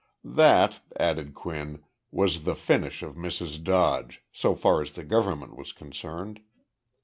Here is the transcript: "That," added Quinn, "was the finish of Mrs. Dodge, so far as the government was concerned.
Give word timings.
"That," 0.23 0.81
added 0.99 1.35
Quinn, 1.35 1.83
"was 2.09 2.43
the 2.43 2.55
finish 2.55 3.03
of 3.03 3.13
Mrs. 3.15 3.63
Dodge, 3.63 4.23
so 4.33 4.55
far 4.55 4.81
as 4.81 4.93
the 4.93 5.03
government 5.03 5.55
was 5.55 5.73
concerned. 5.73 6.41